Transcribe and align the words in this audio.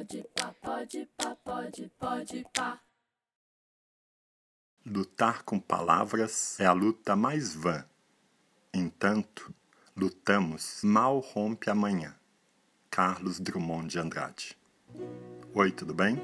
pode 0.00 0.24
pá, 0.34 0.54
pode 0.62 1.08
pá, 1.16 1.36
pode, 1.44 1.92
pode 1.98 2.46
pá. 2.54 2.80
Lutar 4.86 5.42
com 5.42 5.60
palavras 5.60 6.58
é 6.58 6.64
a 6.64 6.72
luta 6.72 7.14
mais 7.14 7.54
vã. 7.54 7.84
Entanto, 8.72 9.54
lutamos, 9.94 10.80
mal 10.82 11.18
rompe 11.18 11.68
amanhã. 11.68 12.14
Carlos 12.90 13.38
Drummond 13.38 13.88
de 13.88 13.98
Andrade. 13.98 14.58
Oi, 15.54 15.70
tudo 15.70 15.92
bem? 15.92 16.16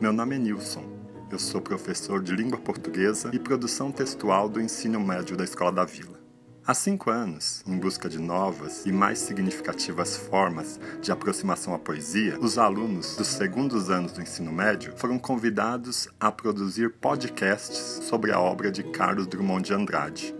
Meu 0.00 0.12
nome 0.12 0.36
é 0.36 0.38
Nilson. 0.38 0.84
Eu 1.30 1.40
sou 1.40 1.60
professor 1.60 2.22
de 2.22 2.32
língua 2.32 2.60
portuguesa 2.60 3.30
e 3.34 3.40
produção 3.40 3.90
textual 3.90 4.48
do 4.48 4.60
ensino 4.60 5.00
médio 5.00 5.36
da 5.36 5.42
Escola 5.42 5.72
da 5.72 5.84
Vila. 5.84 6.25
Há 6.68 6.74
cinco 6.74 7.10
anos, 7.10 7.62
em 7.64 7.78
busca 7.78 8.08
de 8.08 8.18
novas 8.18 8.86
e 8.86 8.90
mais 8.90 9.20
significativas 9.20 10.16
formas 10.16 10.80
de 11.00 11.12
aproximação 11.12 11.72
à 11.72 11.78
poesia, 11.78 12.36
os 12.40 12.58
alunos 12.58 13.14
dos 13.14 13.28
segundos 13.28 13.88
anos 13.88 14.10
do 14.10 14.20
ensino 14.20 14.50
médio 14.50 14.92
foram 14.96 15.16
convidados 15.16 16.08
a 16.18 16.32
produzir 16.32 16.90
podcasts 16.94 18.04
sobre 18.08 18.32
a 18.32 18.40
obra 18.40 18.72
de 18.72 18.82
Carlos 18.82 19.28
Drummond 19.28 19.62
de 19.62 19.74
Andrade, 19.74 20.34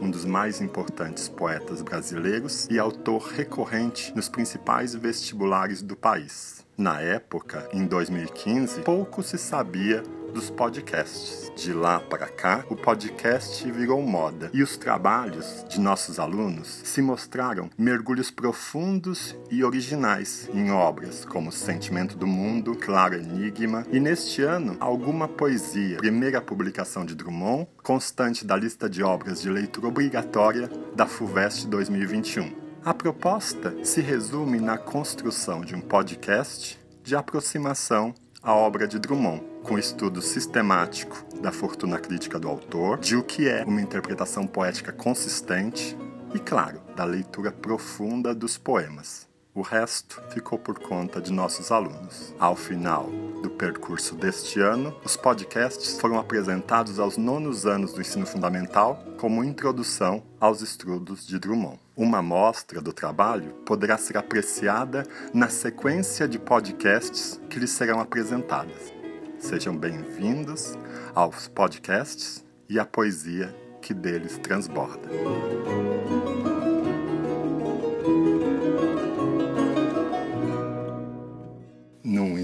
um 0.00 0.10
dos 0.10 0.24
mais 0.24 0.60
importantes 0.60 1.28
poetas 1.28 1.80
brasileiros 1.80 2.66
e 2.68 2.76
autor 2.76 3.22
recorrente 3.28 4.12
nos 4.16 4.28
principais 4.28 4.96
vestibulares 4.96 5.80
do 5.80 5.94
país. 5.94 6.66
Na 6.76 7.00
época, 7.00 7.68
em 7.72 7.86
2015, 7.86 8.80
pouco 8.80 9.22
se 9.22 9.38
sabia 9.38 10.02
dos 10.32 10.50
podcasts. 10.50 11.52
De 11.54 11.72
lá 11.72 12.00
para 12.00 12.26
cá, 12.26 12.64
o 12.70 12.76
podcast 12.76 13.70
virou 13.70 14.00
moda 14.02 14.50
e 14.54 14.62
os 14.62 14.76
trabalhos 14.76 15.64
de 15.68 15.78
nossos 15.78 16.18
alunos 16.18 16.80
se 16.82 17.02
mostraram 17.02 17.68
mergulhos 17.76 18.30
profundos 18.30 19.36
e 19.50 19.62
originais 19.62 20.48
em 20.54 20.70
obras 20.70 21.24
como 21.24 21.52
Sentimento 21.52 22.16
do 22.16 22.26
Mundo, 22.26 22.74
Claro 22.74 23.14
Enigma 23.14 23.86
e 23.92 24.00
neste 24.00 24.42
ano 24.42 24.76
alguma 24.80 25.28
poesia, 25.28 25.98
primeira 25.98 26.40
publicação 26.40 27.04
de 27.04 27.14
Drummond, 27.14 27.68
constante 27.82 28.46
da 28.46 28.56
lista 28.56 28.88
de 28.88 29.02
obras 29.02 29.42
de 29.42 29.50
leitura 29.50 29.88
obrigatória 29.88 30.70
da 30.96 31.06
FUVEST 31.06 31.68
2021. 31.68 32.62
A 32.84 32.92
proposta 32.92 33.72
se 33.84 34.00
resume 34.00 34.58
na 34.58 34.76
construção 34.76 35.60
de 35.60 35.74
um 35.74 35.80
podcast 35.80 36.80
de 37.04 37.14
aproximação 37.14 38.14
à 38.42 38.54
obra 38.54 38.88
de 38.88 38.98
Drummond 38.98 39.42
com 39.62 39.78
estudo 39.78 40.20
sistemático 40.20 41.24
da 41.40 41.52
fortuna 41.52 41.98
crítica 41.98 42.38
do 42.38 42.48
autor, 42.48 42.98
de 42.98 43.16
o 43.16 43.22
que 43.22 43.48
é 43.48 43.64
uma 43.64 43.80
interpretação 43.80 44.46
poética 44.46 44.92
consistente 44.92 45.96
e, 46.34 46.38
claro, 46.38 46.80
da 46.96 47.04
leitura 47.04 47.52
profunda 47.52 48.34
dos 48.34 48.58
poemas. 48.58 49.28
O 49.54 49.62
resto 49.62 50.20
ficou 50.30 50.58
por 50.58 50.78
conta 50.78 51.20
de 51.20 51.30
nossos 51.30 51.70
alunos. 51.70 52.34
Ao 52.38 52.56
final 52.56 53.08
do 53.42 53.50
percurso 53.50 54.14
deste 54.14 54.60
ano, 54.60 54.96
os 55.04 55.16
podcasts 55.16 56.00
foram 56.00 56.18
apresentados 56.18 57.00
aos 57.00 57.16
nonos 57.16 57.66
anos 57.66 57.92
do 57.92 58.00
ensino 58.00 58.24
fundamental 58.24 59.04
como 59.18 59.42
introdução 59.42 60.22
aos 60.40 60.62
estudos 60.62 61.26
de 61.26 61.38
Drummond. 61.38 61.78
Uma 61.96 62.18
amostra 62.18 62.80
do 62.80 62.92
trabalho 62.92 63.52
poderá 63.66 63.98
ser 63.98 64.16
apreciada 64.16 65.04
na 65.34 65.48
sequência 65.48 66.28
de 66.28 66.38
podcasts 66.38 67.40
que 67.50 67.58
lhes 67.58 67.70
serão 67.70 68.00
apresentadas. 68.00 68.92
Sejam 69.38 69.76
bem-vindos 69.76 70.78
aos 71.14 71.48
podcasts 71.48 72.44
e 72.68 72.78
à 72.78 72.86
poesia 72.86 73.54
que 73.82 73.92
deles 73.92 74.38
transborda. 74.38 75.08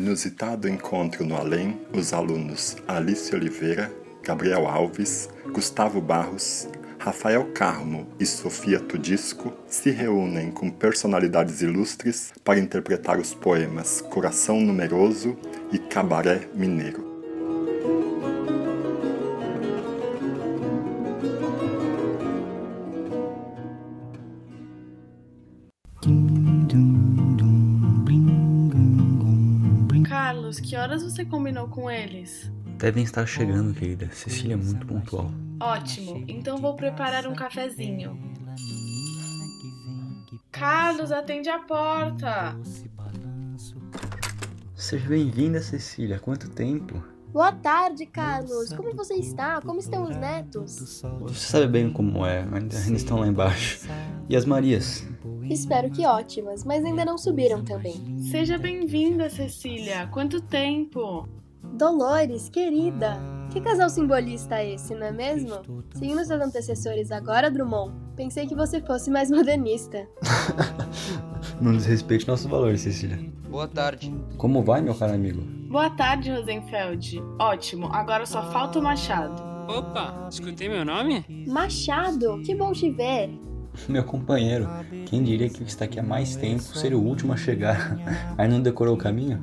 Inusitado 0.09 0.67
encontro 0.67 1.23
no 1.25 1.37
além, 1.37 1.78
os 1.92 2.14
alunos 2.14 2.77
Alice 2.89 3.34
Oliveira, 3.34 3.92
Gabriel 4.23 4.67
Alves, 4.67 5.28
Gustavo 5.53 6.01
Barros, 6.01 6.67
Rafael 6.98 7.53
Carmo 7.53 8.08
e 8.19 8.24
Sofia 8.24 8.80
Tudisco 8.80 9.52
se 9.69 9.91
reúnem 9.91 10.51
com 10.51 10.70
personalidades 10.70 11.61
ilustres 11.61 12.33
para 12.42 12.58
interpretar 12.58 13.19
os 13.19 13.35
poemas 13.35 14.01
Coração 14.01 14.58
Numeroso 14.61 15.36
e 15.70 15.79
Cabaré 15.79 16.48
Mineiro. 16.55 17.08
Horas 30.89 31.03
você 31.03 31.23
combinou 31.23 31.69
com 31.69 31.91
eles? 31.91 32.51
Devem 32.79 33.05
estar 33.05 33.27
chegando, 33.27 33.75
querida. 33.75 34.11
Cecília 34.11 34.55
é 34.55 34.57
muito 34.57 34.87
pontual. 34.87 35.31
Ótimo, 35.61 36.25
então 36.27 36.57
vou 36.59 36.75
preparar 36.75 37.27
um 37.27 37.35
cafezinho. 37.35 38.19
Carlos, 40.51 41.13
atende 41.13 41.51
a 41.51 41.59
porta. 41.59 42.57
Seja 44.75 45.07
bem-vinda, 45.09 45.61
Cecília. 45.61 46.19
Quanto 46.19 46.49
tempo? 46.49 47.03
Boa 47.33 47.52
tarde, 47.52 48.06
Carlos. 48.06 48.72
Como 48.72 48.94
você 48.94 49.14
está? 49.14 49.61
Como 49.61 49.78
estão 49.78 50.05
os 50.05 50.16
netos? 50.16 51.02
Você 51.22 51.34
sabe 51.34 51.66
bem 51.66 51.92
como 51.92 52.24
é, 52.24 52.44
mas 52.44 52.86
ainda 52.86 52.96
estão 52.96 53.20
lá 53.20 53.27
embaixo. 53.27 53.86
E 54.28 54.34
as 54.36 54.44
Marias? 54.46 55.06
Espero 55.42 55.90
que 55.90 56.06
ótimas, 56.06 56.64
mas 56.64 56.84
ainda 56.84 57.05
não 57.05 57.18
subiram 57.18 57.62
também. 57.62 58.18
Seja 58.18 58.56
bem-vinda, 58.56 59.28
Cecília. 59.28 60.08
Quanto 60.11 60.40
tempo? 60.40 61.28
Dolores, 61.74 62.48
querida. 62.48 63.18
Que 63.50 63.60
casal 63.60 63.90
simbolista 63.90 64.56
é 64.56 64.74
esse, 64.74 64.95
não 64.95 65.06
é 65.06 65.12
mesmo? 65.12 65.84
Seguindo 65.95 66.24
seus 66.24 66.40
antecessores 66.40 67.10
agora, 67.10 67.50
Drummond, 67.50 67.95
pensei 68.16 68.46
que 68.46 68.55
você 68.55 68.80
fosse 68.80 69.10
mais 69.10 69.28
modernista. 69.30 70.08
Não 71.60 71.72
desrespeite 71.77 72.27
nossos 72.27 72.46
valores, 72.46 72.80
Cecília. 72.80 73.18
Boa 73.48 73.68
tarde. 73.68 74.14
Como 74.36 74.62
vai, 74.62 74.80
meu 74.80 74.95
caro 74.95 75.14
amigo? 75.14 75.58
Boa 75.68 75.90
tarde, 75.90 76.30
Rosenfeld. 76.30 77.23
Ótimo, 77.39 77.92
agora 77.92 78.24
só 78.24 78.51
falta 78.51 78.79
o 78.79 78.83
Machado. 78.83 79.42
Opa, 79.68 80.27
escutei 80.30 80.67
meu 80.67 80.83
nome? 80.83 81.27
Machado, 81.46 82.40
que 82.40 82.55
bom 82.55 82.73
te 82.73 82.90
ver. 82.90 83.29
Meu 83.86 84.02
companheiro. 84.02 84.67
Quem 85.05 85.23
diria 85.23 85.48
que 85.51 85.62
está 85.64 85.84
aqui 85.84 86.01
há 86.01 86.02
mais 86.02 86.36
tempo 86.36 86.62
ser 86.62 86.95
o 86.95 87.01
último 87.01 87.34
a 87.34 87.36
chegar? 87.36 87.98
Aí 88.39 88.48
não 88.48 88.62
decorou 88.62 88.95
o 88.95 88.98
caminho? 88.98 89.42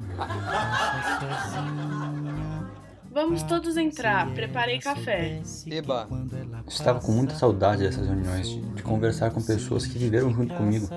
Vamos 3.15 3.43
todos 3.43 3.77
entrar, 3.77 4.29
preparei 4.33 4.77
café. 4.77 5.41
Eba, 5.67 6.05
Estava 6.67 6.99
com 6.99 7.13
muita 7.13 7.33
saudade 7.35 7.83
dessas 7.83 8.05
reuniões, 8.05 8.49
de, 8.49 8.59
de 8.59 8.83
conversar 8.83 9.31
com 9.31 9.41
pessoas 9.41 9.85
que 9.85 9.97
viveram 9.97 10.33
junto 10.33 10.53
comigo. 10.53 10.89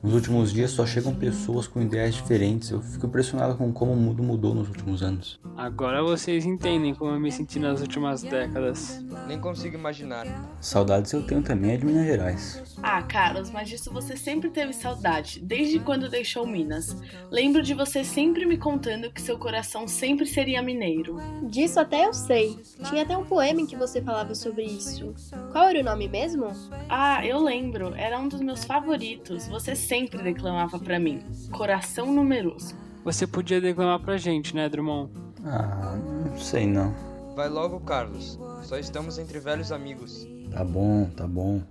Nos 0.00 0.12
últimos 0.12 0.52
dias 0.52 0.70
só 0.70 0.84
chegam 0.84 1.14
pessoas 1.14 1.66
com 1.66 1.80
ideias 1.80 2.14
diferentes. 2.14 2.70
Eu 2.70 2.82
fico 2.82 3.06
impressionado 3.06 3.56
com 3.56 3.72
como 3.72 3.92
o 3.92 3.96
mundo 3.96 4.22
mudou 4.22 4.54
nos 4.54 4.68
últimos 4.68 5.02
anos. 5.02 5.40
Agora 5.56 6.02
vocês 6.02 6.44
entendem 6.44 6.94
como 6.94 7.12
eu 7.12 7.18
me 7.18 7.32
senti 7.32 7.58
nas 7.58 7.80
últimas 7.80 8.22
décadas. 8.22 9.02
nem 9.26 9.40
consigo 9.40 9.76
imaginar. 9.76 10.26
Saudades 10.60 11.10
eu 11.12 11.26
tenho 11.26 11.42
também 11.42 11.72
é 11.72 11.76
de 11.78 11.86
Minas 11.86 12.06
Gerais. 12.06 12.76
Ah, 12.82 13.02
Carlos, 13.02 13.50
mas 13.50 13.70
disso 13.70 13.90
você 13.90 14.14
sempre 14.14 14.50
teve 14.50 14.74
saudade, 14.74 15.40
desde 15.40 15.80
quando 15.80 16.10
deixou 16.10 16.46
Minas. 16.46 16.94
Lembro 17.30 17.62
de 17.62 17.72
você 17.72 18.04
sempre 18.04 18.44
me 18.44 18.58
contando 18.58 19.10
que 19.10 19.22
seu 19.22 19.38
coração 19.38 19.88
sempre 19.88 20.26
seria 20.26 20.62
mineiro. 20.62 21.16
Disso 21.64 21.80
até 21.80 22.04
eu 22.04 22.12
sei. 22.12 22.58
Tinha 22.90 23.04
até 23.04 23.16
um 23.16 23.24
poema 23.24 23.62
em 23.62 23.64
que 23.64 23.74
você 23.74 24.02
falava 24.02 24.34
sobre 24.34 24.64
isso. 24.64 25.14
Qual 25.50 25.64
era 25.64 25.80
o 25.80 25.82
nome 25.82 26.06
mesmo? 26.06 26.52
Ah, 26.90 27.24
eu 27.24 27.42
lembro, 27.42 27.94
era 27.94 28.20
um 28.20 28.28
dos 28.28 28.42
meus 28.42 28.64
favoritos. 28.66 29.48
Você 29.48 29.74
sempre 29.74 30.22
declamava 30.22 30.78
pra 30.78 31.00
mim. 31.00 31.24
Coração 31.50 32.12
numeroso. 32.12 32.76
Você 33.02 33.26
podia 33.26 33.62
declamar 33.62 33.98
pra 34.00 34.18
gente, 34.18 34.54
né, 34.54 34.68
Drummond? 34.68 35.10
Ah, 35.42 35.96
não 35.96 36.36
sei 36.36 36.66
não. 36.66 36.94
Vai 37.34 37.48
logo, 37.48 37.80
Carlos. 37.80 38.38
Só 38.64 38.76
estamos 38.76 39.18
entre 39.18 39.40
velhos 39.40 39.72
amigos. 39.72 40.28
Tá 40.50 40.62
bom, 40.62 41.08
tá 41.16 41.26
bom. 41.26 41.62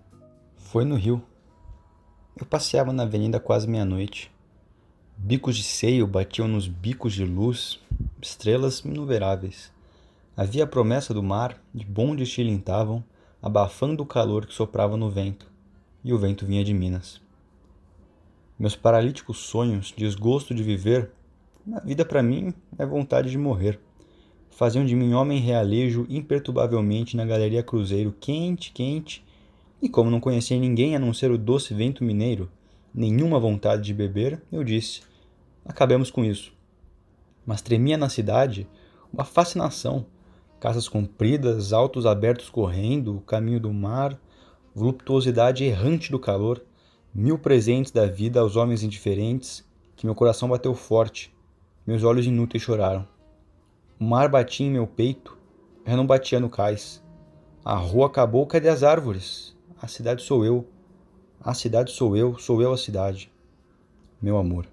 Foi 0.58 0.86
no 0.86 0.96
Rio. 0.96 1.22
Eu 2.36 2.48
passeava 2.48 2.92
na 2.92 3.04
avenida 3.04 3.40
quase 3.40 3.68
meia-noite. 3.68 4.32
Bicos 5.16 5.56
de 5.56 5.62
seio 5.62 6.08
batiam 6.08 6.48
nos 6.48 6.68
bicos 6.68 7.14
de 7.14 7.24
luz, 7.24 7.80
estrelas 8.20 8.80
inumeráveis. 8.80 9.72
Havia 10.36 10.64
a 10.64 10.68
promessa 10.68 11.14
do 11.14 11.22
mar, 11.22 11.62
de 11.72 11.86
bondes 11.86 12.32
tilintavam, 12.32 13.04
abafando 13.40 14.02
o 14.02 14.06
calor 14.06 14.48
que 14.48 14.54
soprava 14.54 14.98
no 14.98 15.08
vento, 15.08 15.46
e 16.04 16.12
o 16.12 16.18
vento 16.18 16.44
vinha 16.44 16.64
de 16.64 16.74
Minas. 16.74 17.22
Meus 18.58 18.76
paralíticos 18.76 19.38
sonhos, 19.38 19.94
desgosto 19.96 20.56
de 20.56 20.64
viver, 20.64 21.12
a 21.72 21.80
vida 21.82 22.04
para 22.04 22.24
mim 22.24 22.52
é 22.80 22.86
vontade 22.86 23.30
de 23.30 23.38
morrer. 23.38 23.80
Faziam 24.50 24.84
de 24.84 24.96
mim 24.96 25.14
homem 25.14 25.40
realejo 25.40 26.08
imperturbavelmente 26.10 27.16
na 27.16 27.26
galeria 27.26 27.62
cruzeiro, 27.62 28.16
quente, 28.20 28.72
quente, 28.72 29.24
e 29.80 29.88
como 29.88 30.10
não 30.10 30.20
conhecia 30.20 30.58
ninguém 30.58 30.96
a 30.96 31.00
não 31.00 31.14
ser 31.14 31.30
o 31.30 31.38
doce 31.38 31.76
vento 31.76 32.04
mineiro, 32.04 32.50
nenhuma 32.92 33.40
vontade 33.40 33.84
de 33.84 33.94
beber, 33.94 34.42
eu 34.52 34.64
disse: 34.64 35.02
acabemos 35.64 36.10
com 36.10 36.26
isso. 36.26 36.52
mas 37.46 37.62
tremia 37.62 37.98
na 37.98 38.10
cidade 38.10 38.68
uma 39.12 39.24
fascinação. 39.24 40.08
Casas 40.64 40.88
compridas, 40.88 41.74
altos 41.74 42.06
abertos 42.06 42.50
correndo, 42.50 43.18
o 43.18 43.20
caminho 43.20 43.60
do 43.60 43.74
mar, 43.74 44.18
voluptuosidade 44.74 45.66
errante 45.66 46.10
do 46.10 46.18
calor, 46.18 46.64
mil 47.14 47.38
presentes 47.38 47.92
da 47.92 48.06
vida 48.06 48.40
aos 48.40 48.56
homens 48.56 48.82
indiferentes, 48.82 49.68
que 49.94 50.06
meu 50.06 50.16
coração 50.16 50.48
bateu 50.48 50.74
forte, 50.74 51.36
meus 51.86 52.02
olhos 52.06 52.26
inúteis 52.26 52.64
choraram. 52.64 53.06
O 54.00 54.06
mar 54.06 54.30
batia 54.30 54.66
em 54.66 54.72
meu 54.72 54.88
peito, 54.88 55.38
eu 55.86 55.98
não 55.98 56.08
batia 56.08 56.40
no 56.40 56.50
cais. 56.50 57.04
A 57.66 57.76
rua 57.76 58.08
acabou, 58.08 58.48
cadê 58.48 58.70
as 58.70 58.84
árvores? 58.84 59.54
A 59.82 59.88
cidade 59.90 60.24
sou 60.24 60.46
eu. 60.46 60.66
A 61.42 61.54
cidade 61.54 61.92
sou 61.92 62.16
eu, 62.16 62.40
sou 62.40 62.62
eu 62.62 62.72
a 62.72 62.78
cidade. 62.78 63.30
Meu 64.22 64.38
amor. 64.38 64.66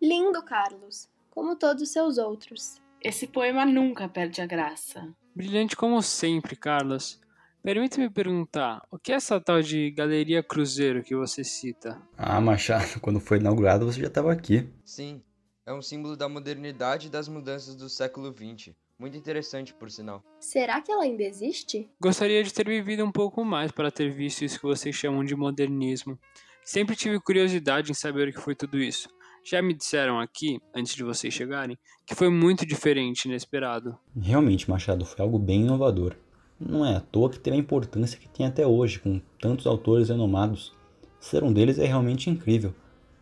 Lindo, 0.00 0.40
Carlos, 0.44 1.08
como 1.32 1.56
todos 1.56 1.82
os 1.82 1.88
seus 1.88 2.16
outros. 2.16 2.80
Esse 3.06 3.28
poema 3.28 3.64
nunca 3.64 4.08
perde 4.08 4.40
a 4.40 4.46
graça. 4.46 5.14
Brilhante 5.32 5.76
como 5.76 6.02
sempre, 6.02 6.56
Carlos. 6.56 7.20
Permita-me 7.62 8.10
perguntar, 8.10 8.84
o 8.90 8.98
que 8.98 9.12
é 9.12 9.14
essa 9.14 9.40
tal 9.40 9.62
de 9.62 9.92
Galeria 9.92 10.42
Cruzeiro 10.42 11.04
que 11.04 11.14
você 11.14 11.44
cita? 11.44 12.02
Ah, 12.18 12.40
Machado, 12.40 12.98
quando 13.00 13.20
foi 13.20 13.38
inaugurado 13.38 13.86
você 13.86 14.00
já 14.00 14.08
estava 14.08 14.32
aqui. 14.32 14.68
Sim, 14.84 15.22
é 15.64 15.72
um 15.72 15.80
símbolo 15.80 16.16
da 16.16 16.28
modernidade 16.28 17.06
e 17.06 17.10
das 17.10 17.28
mudanças 17.28 17.76
do 17.76 17.88
século 17.88 18.34
XX. 18.34 18.74
Muito 18.98 19.16
interessante, 19.16 19.72
por 19.72 19.88
sinal. 19.88 20.20
Será 20.40 20.80
que 20.80 20.90
ela 20.90 21.04
ainda 21.04 21.22
existe? 21.22 21.88
Gostaria 22.00 22.42
de 22.42 22.52
ter 22.52 22.66
vivido 22.66 23.04
um 23.04 23.12
pouco 23.12 23.44
mais 23.44 23.70
para 23.70 23.92
ter 23.92 24.10
visto 24.10 24.44
isso 24.44 24.58
que 24.58 24.66
vocês 24.66 24.96
chamam 24.96 25.22
de 25.22 25.36
modernismo. 25.36 26.18
Sempre 26.64 26.96
tive 26.96 27.20
curiosidade 27.20 27.92
em 27.92 27.94
saber 27.94 28.26
o 28.26 28.32
que 28.32 28.40
foi 28.40 28.56
tudo 28.56 28.76
isso. 28.80 29.08
Já 29.48 29.62
me 29.62 29.74
disseram 29.74 30.18
aqui, 30.18 30.60
antes 30.74 30.92
de 30.96 31.04
vocês 31.04 31.32
chegarem, 31.32 31.78
que 32.04 32.16
foi 32.16 32.28
muito 32.28 32.66
diferente 32.66 33.26
e 33.26 33.28
inesperado. 33.28 33.96
Realmente, 34.20 34.68
Machado, 34.68 35.04
foi 35.04 35.24
algo 35.24 35.38
bem 35.38 35.60
inovador. 35.60 36.16
Não 36.58 36.84
é 36.84 36.96
à 36.96 37.00
toa 37.00 37.30
que 37.30 37.38
teve 37.38 37.56
a 37.56 37.60
importância 37.60 38.18
que 38.18 38.28
tem 38.28 38.44
até 38.44 38.66
hoje, 38.66 38.98
com 38.98 39.20
tantos 39.40 39.64
autores 39.64 40.08
renomados. 40.08 40.74
Ser 41.20 41.44
um 41.44 41.52
deles 41.52 41.78
é 41.78 41.86
realmente 41.86 42.28
incrível. 42.28 42.74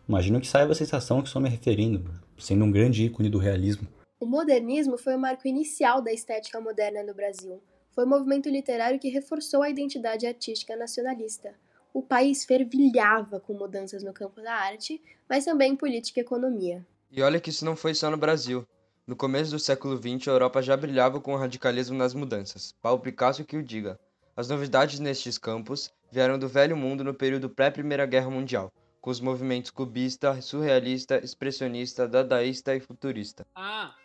Imagino 0.09 0.41
que 0.41 0.47
saiba 0.47 0.71
a 0.71 0.75
sensação 0.75 1.19
a 1.19 1.21
que 1.21 1.27
estou 1.27 1.39
me 1.39 1.47
referindo, 1.47 2.09
sendo 2.39 2.65
um 2.65 2.71
grande 2.71 3.05
ícone 3.05 3.29
do 3.29 3.37
realismo. 3.37 3.87
O 4.19 4.25
modernismo 4.25 4.97
foi 4.97 5.15
o 5.15 5.19
marco 5.19 5.47
inicial 5.47 6.01
da 6.01 6.11
estética 6.11 6.59
moderna 6.59 7.03
no 7.03 7.13
Brasil. 7.13 7.61
Foi 7.93 8.03
o 8.03 8.09
movimento 8.09 8.49
literário 8.49 8.99
que 8.99 9.09
reforçou 9.09 9.61
a 9.61 9.69
identidade 9.69 10.25
artística 10.25 10.75
nacionalista. 10.75 11.53
O 11.95 12.03
país 12.03 12.43
fervilhava 12.43 13.39
com 13.39 13.53
mudanças 13.53 14.03
no 14.03 14.11
campo 14.11 14.41
da 14.41 14.53
arte, 14.53 15.01
mas 15.29 15.45
também 15.45 15.71
em 15.71 15.75
política 15.77 16.19
e 16.19 16.23
economia. 16.23 16.85
E 17.09 17.21
olha 17.21 17.39
que 17.39 17.49
isso 17.49 17.63
não 17.63 17.73
foi 17.73 17.95
só 17.95 18.11
no 18.11 18.17
Brasil. 18.17 18.67
No 19.07 19.15
começo 19.15 19.51
do 19.51 19.59
século 19.59 19.95
XX, 19.95 20.27
a 20.27 20.31
Europa 20.31 20.61
já 20.61 20.75
brilhava 20.75 21.21
com 21.21 21.33
o 21.33 21.37
radicalismo 21.37 21.97
nas 21.97 22.13
mudanças. 22.13 22.75
Paulo 22.81 22.99
Picasso 22.99 23.45
que 23.45 23.55
o 23.55 23.63
diga. 23.63 23.97
As 24.35 24.49
novidades 24.49 24.99
nestes 24.99 25.37
campos 25.37 25.89
vieram 26.11 26.37
do 26.37 26.49
velho 26.49 26.75
mundo 26.75 27.01
no 27.01 27.13
período 27.13 27.49
pré-Primeira 27.49 28.05
Guerra 28.05 28.29
Mundial, 28.29 28.73
com 28.99 29.09
os 29.09 29.21
movimentos 29.21 29.71
cubista, 29.71 30.41
surrealista, 30.41 31.23
expressionista, 31.23 32.05
dadaísta 32.05 32.75
e 32.75 32.81
futurista. 32.81 33.47
Ah, 33.55 33.95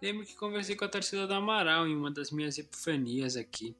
lembro 0.00 0.24
que 0.24 0.34
conversei 0.36 0.74
com 0.74 0.86
a 0.86 0.88
Tarsila 0.88 1.26
do 1.26 1.34
Amaral 1.34 1.86
em 1.86 1.94
uma 1.94 2.10
das 2.10 2.30
minhas 2.30 2.56
epifanias 2.56 3.36
aqui. 3.36 3.76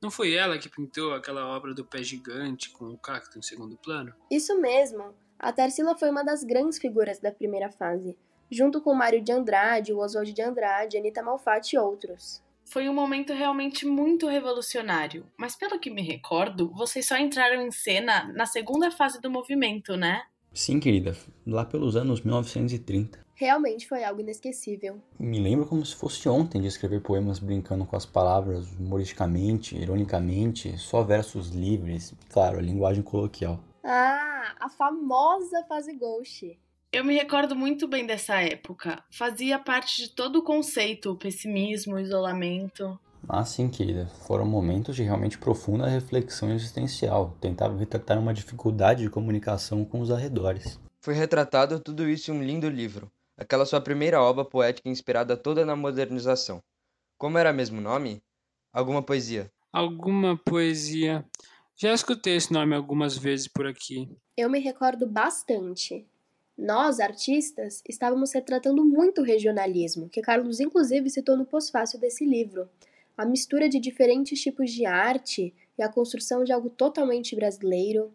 Não 0.00 0.10
foi 0.10 0.34
ela 0.34 0.58
que 0.58 0.68
pintou 0.68 1.14
aquela 1.14 1.46
obra 1.46 1.74
do 1.74 1.84
pé 1.84 2.02
gigante 2.02 2.70
com 2.70 2.86
o 2.86 2.98
cacto 2.98 3.38
em 3.38 3.42
segundo 3.42 3.76
plano? 3.76 4.14
Isso 4.30 4.58
mesmo! 4.60 5.14
A 5.38 5.52
Tarsila 5.52 5.96
foi 5.96 6.10
uma 6.10 6.24
das 6.24 6.42
grandes 6.42 6.78
figuras 6.78 7.20
da 7.20 7.30
primeira 7.30 7.70
fase 7.70 8.16
junto 8.50 8.80
com 8.80 8.94
Mário 8.94 9.22
de 9.22 9.32
Andrade, 9.32 9.92
o 9.92 9.98
Oswald 9.98 10.32
de 10.32 10.42
Andrade, 10.42 10.96
Anita 10.96 11.22
Malfatti 11.22 11.76
e 11.76 11.78
outros. 11.78 12.42
Foi 12.64 12.88
um 12.88 12.94
momento 12.94 13.32
realmente 13.32 13.86
muito 13.86 14.26
revolucionário, 14.26 15.26
mas 15.38 15.56
pelo 15.56 15.78
que 15.78 15.90
me 15.90 16.02
recordo, 16.02 16.70
vocês 16.74 17.06
só 17.06 17.16
entraram 17.16 17.62
em 17.62 17.70
cena 17.70 18.30
na 18.34 18.44
segunda 18.44 18.90
fase 18.90 19.20
do 19.20 19.30
movimento, 19.30 19.96
né? 19.96 20.22
Sim, 20.52 20.78
querida, 20.78 21.16
lá 21.46 21.64
pelos 21.64 21.96
anos 21.96 22.20
1930. 22.20 23.26
Realmente 23.40 23.86
foi 23.86 24.02
algo 24.02 24.20
inesquecível. 24.20 25.00
Me 25.16 25.38
lembro 25.38 25.64
como 25.64 25.86
se 25.86 25.94
fosse 25.94 26.28
ontem 26.28 26.60
de 26.60 26.66
escrever 26.66 27.00
poemas 27.00 27.38
brincando 27.38 27.86
com 27.86 27.94
as 27.94 28.04
palavras, 28.04 28.66
humoristicamente, 28.72 29.76
ironicamente, 29.76 30.76
só 30.76 31.04
versos 31.04 31.50
livres, 31.50 32.12
claro, 32.30 32.58
a 32.58 32.60
linguagem 32.60 33.00
coloquial. 33.00 33.60
Ah, 33.84 34.56
a 34.58 34.68
famosa 34.68 35.62
fase 35.68 35.94
Ghost. 35.94 36.58
Eu 36.92 37.04
me 37.04 37.14
recordo 37.14 37.54
muito 37.54 37.86
bem 37.86 38.04
dessa 38.04 38.40
época. 38.40 39.04
Fazia 39.08 39.56
parte 39.56 40.02
de 40.02 40.08
todo 40.10 40.40
o 40.40 40.42
conceito, 40.42 41.12
o 41.12 41.16
pessimismo, 41.16 41.94
o 41.94 42.00
isolamento. 42.00 42.98
Ah, 43.28 43.44
sim, 43.44 43.68
querida. 43.68 44.08
Foram 44.26 44.46
momentos 44.46 44.96
de 44.96 45.04
realmente 45.04 45.38
profunda 45.38 45.86
reflexão 45.86 46.50
existencial. 46.50 47.36
Tentava 47.40 47.78
retratar 47.78 48.18
uma 48.18 48.34
dificuldade 48.34 49.04
de 49.04 49.10
comunicação 49.10 49.84
com 49.84 50.00
os 50.00 50.10
arredores. 50.10 50.80
Foi 51.00 51.14
retratado 51.14 51.78
tudo 51.78 52.08
isso 52.08 52.32
em 52.32 52.34
um 52.34 52.42
lindo 52.42 52.68
livro. 52.68 53.08
Aquela 53.38 53.64
sua 53.64 53.80
primeira 53.80 54.20
obra 54.20 54.44
poética 54.44 54.88
inspirada 54.88 55.36
toda 55.36 55.64
na 55.64 55.76
modernização. 55.76 56.60
Como 57.16 57.38
era 57.38 57.52
mesmo 57.52 57.78
o 57.78 57.80
nome? 57.80 58.20
Alguma 58.72 59.00
poesia. 59.00 59.48
Alguma 59.72 60.36
poesia. 60.36 61.24
Já 61.76 61.94
escutei 61.94 62.34
esse 62.34 62.52
nome 62.52 62.74
algumas 62.74 63.16
vezes 63.16 63.46
por 63.46 63.64
aqui. 63.64 64.10
Eu 64.36 64.50
me 64.50 64.58
recordo 64.58 65.06
bastante. 65.06 66.04
Nós, 66.58 66.98
artistas, 66.98 67.80
estávamos 67.88 68.32
retratando 68.34 68.84
muito 68.84 69.20
o 69.20 69.24
regionalismo, 69.24 70.08
que 70.08 70.20
Carlos 70.20 70.58
inclusive 70.58 71.08
citou 71.08 71.36
no 71.36 71.46
pós-fácil 71.46 72.00
desse 72.00 72.26
livro. 72.26 72.68
A 73.16 73.24
mistura 73.24 73.68
de 73.68 73.78
diferentes 73.78 74.40
tipos 74.40 74.72
de 74.72 74.84
arte 74.84 75.54
e 75.78 75.82
a 75.82 75.88
construção 75.88 76.42
de 76.42 76.52
algo 76.52 76.68
totalmente 76.70 77.36
brasileiro. 77.36 78.12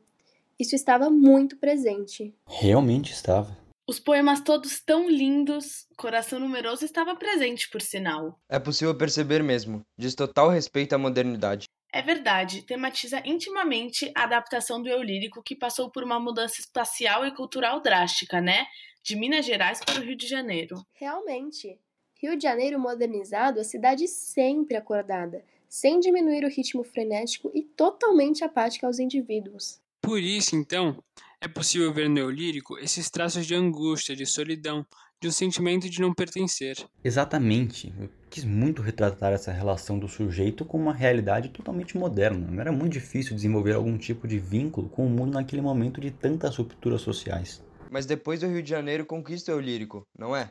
Isso 0.59 0.75
estava 0.75 1.09
muito 1.09 1.55
presente. 1.55 2.35
Realmente 2.45 3.13
estava. 3.13 3.62
Os 3.85 3.99
poemas 3.99 4.39
todos 4.39 4.81
tão 4.81 5.09
lindos, 5.09 5.85
Coração 5.97 6.39
Numeroso 6.39 6.85
estava 6.85 7.15
presente, 7.15 7.69
por 7.69 7.81
sinal. 7.81 8.39
É 8.47 8.57
possível 8.57 8.97
perceber 8.97 9.43
mesmo, 9.43 9.85
diz 9.97 10.15
total 10.15 10.47
respeito 10.49 10.93
à 10.93 10.97
modernidade. 10.97 11.65
É 11.91 12.01
verdade, 12.01 12.61
tematiza 12.61 13.21
intimamente 13.25 14.09
a 14.15 14.23
adaptação 14.23 14.81
do 14.81 14.87
eu 14.87 15.03
lírico 15.03 15.43
que 15.43 15.53
passou 15.53 15.91
por 15.91 16.01
uma 16.01 16.17
mudança 16.17 16.61
espacial 16.61 17.25
e 17.25 17.35
cultural 17.35 17.81
drástica, 17.81 18.39
né? 18.39 18.65
De 19.03 19.17
Minas 19.17 19.45
Gerais 19.45 19.81
para 19.85 19.99
o 19.99 20.03
Rio 20.03 20.15
de 20.15 20.27
Janeiro. 20.27 20.81
Realmente. 20.93 21.77
Rio 22.15 22.37
de 22.37 22.43
Janeiro 22.43 22.79
modernizado, 22.79 23.59
a 23.59 23.65
cidade 23.65 24.07
sempre 24.07 24.77
acordada, 24.77 25.43
sem 25.67 25.99
diminuir 25.99 26.45
o 26.45 26.49
ritmo 26.49 26.85
frenético 26.85 27.51
e 27.53 27.61
totalmente 27.61 28.45
apática 28.45 28.87
aos 28.87 28.97
indivíduos. 28.97 29.81
Por 30.01 30.19
isso, 30.19 30.55
então, 30.55 30.97
é 31.43 31.47
possível 31.49 31.91
ver 31.93 32.09
no 32.09 32.19
eu 32.19 32.29
lírico 32.29 32.77
esses 32.79 33.09
traços 33.09 33.45
de 33.45 33.53
angústia, 33.53 34.15
de 34.15 34.25
solidão, 34.25 34.85
de 35.21 35.27
um 35.27 35.31
sentimento 35.31 35.89
de 35.89 35.99
não 35.99 36.13
pertencer. 36.13 36.77
Exatamente. 37.03 37.93
Eu 37.99 38.09
quis 38.29 38.45
muito 38.45 38.81
retratar 38.81 39.33
essa 39.33 39.51
relação 39.51 39.99
do 39.99 40.07
sujeito 40.07 40.63
com 40.63 40.77
uma 40.77 40.93
realidade 40.93 41.49
totalmente 41.49 41.97
moderna. 41.97 42.47
Não 42.49 42.61
era 42.61 42.71
muito 42.71 42.93
difícil 42.93 43.35
desenvolver 43.35 43.73
algum 43.73 43.97
tipo 43.97 44.25
de 44.25 44.39
vínculo 44.39 44.87
com 44.87 45.05
o 45.05 45.09
mundo 45.09 45.33
naquele 45.33 45.61
momento 45.61 45.99
de 45.99 46.11
tantas 46.11 46.55
rupturas 46.55 47.01
sociais. 47.01 47.61
Mas 47.91 48.05
depois 48.05 48.41
o 48.41 48.47
Rio 48.47 48.63
de 48.63 48.69
Janeiro 48.69 49.05
conquista 49.05 49.53
o 49.53 49.59
lírico, 49.59 50.07
não 50.17 50.33
é? 50.33 50.49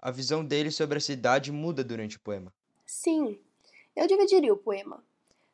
A 0.00 0.12
visão 0.12 0.44
dele 0.44 0.70
sobre 0.70 0.98
a 0.98 1.00
cidade 1.00 1.50
muda 1.50 1.82
durante 1.82 2.16
o 2.16 2.20
poema. 2.20 2.52
Sim, 2.86 3.40
eu 3.96 4.06
dividiria 4.06 4.52
o 4.52 4.56
poema. 4.56 5.02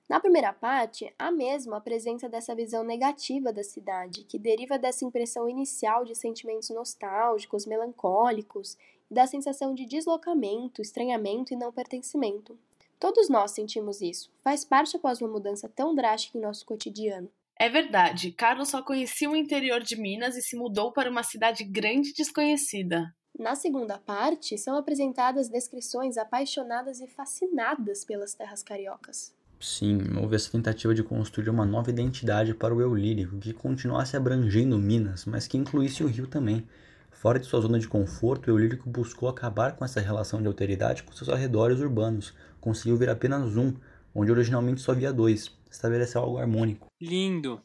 Na 0.07 0.21
primeira 0.21 0.53
parte, 0.53 1.13
há 1.19 1.31
mesmo 1.31 1.75
a 1.75 1.81
presença 1.81 2.29
dessa 2.29 2.55
visão 2.55 2.85
negativa 2.85 3.53
da 3.53 3.65
cidade, 3.65 4.25
que 4.25 4.39
deriva 4.39 4.79
dessa 4.79 5.05
impressão 5.05 5.49
inicial 5.49 6.05
de 6.05 6.15
sentimentos 6.15 6.69
nostálgicos, 6.69 7.65
melancólicos 7.65 8.77
e 9.11 9.15
da 9.15 9.27
sensação 9.27 9.75
de 9.75 9.87
deslocamento, 9.87 10.83
estranhamento 10.83 11.55
e 11.55 11.57
não 11.57 11.73
pertencimento. 11.73 12.59
Todos 13.01 13.31
nós 13.31 13.53
sentimos 13.53 14.03
isso, 14.03 14.31
faz 14.43 14.65
parte 14.65 14.97
após 14.97 15.21
uma 15.21 15.31
mudança 15.31 15.69
tão 15.69 15.95
drástica 15.95 16.37
em 16.37 16.41
nosso 16.43 16.67
cotidiano. 16.67 17.31
É 17.57 17.69
verdade, 17.69 18.33
Carlos 18.33 18.69
só 18.69 18.83
conhecia 18.83 19.31
o 19.31 19.37
interior 19.37 19.81
de 19.81 19.97
Minas 19.97 20.37
e 20.37 20.43
se 20.43 20.57
mudou 20.57 20.93
para 20.93 21.11
uma 21.11 21.23
cidade 21.23 21.65
grande 21.65 22.11
e 22.11 22.15
desconhecida. 22.15 23.15
Na 23.39 23.55
segunda 23.55 23.99
parte, 23.99 24.59
são 24.59 24.77
apresentadas 24.77 25.49
descrições 25.49 26.19
apaixonadas 26.19 27.01
e 27.01 27.07
fascinadas 27.07 28.05
pelas 28.05 28.35
terras 28.35 28.63
cariocas. 28.63 29.35
Sim, 29.65 29.99
houve 30.21 30.37
essa 30.37 30.51
tentativa 30.51 30.95
de 30.95 31.03
construir 31.03 31.49
uma 31.49 31.65
nova 31.65 31.89
identidade 31.89 32.53
para 32.53 32.75
o 32.75 32.83
eu 32.83 32.95
lírico, 32.95 33.39
que 33.39 33.55
continuasse 33.55 34.15
abrangendo 34.15 34.79
Minas, 34.79 35.25
mas 35.25 35.47
que 35.47 35.57
incluísse 35.57 36.05
o 36.05 36.07
Rio 36.07 36.27
também. 36.27 36.69
Fora 37.11 37.39
de 37.41 37.47
sua 37.47 37.63
zona 37.63 37.79
de 37.79 37.89
conforto, 37.89 38.49
o 38.49 38.51
eu 38.51 38.59
lírico 38.59 38.91
buscou 38.91 39.27
acabar 39.27 39.75
com 39.75 39.83
essa 39.83 40.03
relação 40.03 40.43
de 40.43 40.47
alteridade 40.47 41.03
com 41.03 41.15
seus 41.15 41.31
arredores 41.31 41.81
urbanos. 41.81 42.35
Conseguiu 42.61 42.99
ver 42.99 43.09
apenas 43.09 43.57
um, 43.57 43.75
onde 44.15 44.31
originalmente 44.31 44.83
só 44.83 44.93
havia 44.93 45.11
dois. 45.11 45.51
Estabeleceu 45.71 46.21
algo 46.21 46.37
harmônico. 46.37 46.89
Lindo! 47.01 47.63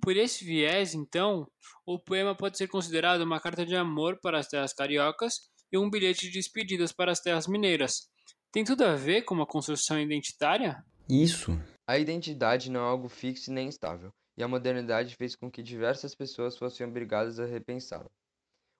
Por 0.00 0.16
esse 0.16 0.44
viés, 0.44 0.94
então, 0.94 1.48
o 1.84 1.98
poema 1.98 2.32
pode 2.32 2.58
ser 2.58 2.68
considerado 2.68 3.22
uma 3.22 3.40
carta 3.40 3.66
de 3.66 3.74
amor 3.74 4.20
para 4.22 4.38
as 4.38 4.46
terras 4.46 4.72
cariocas, 4.72 5.50
e 5.72 5.76
um 5.76 5.90
bilhete 5.90 6.28
de 6.28 6.32
despedidas 6.34 6.92
para 6.92 7.10
as 7.10 7.18
terras 7.18 7.48
mineiras. 7.48 8.08
Tem 8.52 8.62
tudo 8.62 8.84
a 8.84 8.94
ver 8.94 9.22
com 9.22 9.34
uma 9.34 9.46
construção 9.46 10.00
identitária? 10.00 10.84
Isso. 11.10 11.50
A 11.88 11.98
identidade 11.98 12.70
não 12.70 12.80
é 12.82 12.88
algo 12.88 13.08
fixo 13.08 13.52
nem 13.52 13.68
estável, 13.68 14.12
e 14.36 14.44
a 14.44 14.48
modernidade 14.48 15.16
fez 15.16 15.34
com 15.34 15.50
que 15.50 15.60
diversas 15.60 16.14
pessoas 16.14 16.56
fossem 16.56 16.86
obrigadas 16.86 17.40
a 17.40 17.44
repensá-la. 17.44 18.08